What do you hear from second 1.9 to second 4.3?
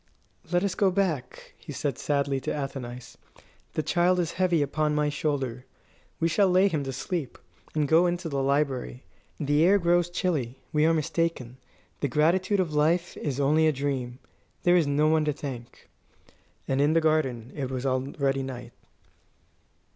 sadly to Athenais; "the child